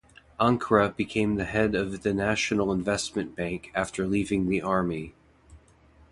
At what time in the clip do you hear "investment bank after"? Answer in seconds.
2.71-4.07